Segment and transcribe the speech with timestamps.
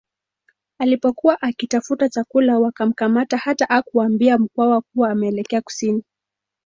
[0.79, 6.03] Alipokuwa akitafuta chakula wakamkamata hata akawaambia Mkwawa kuwa ameelekea kusini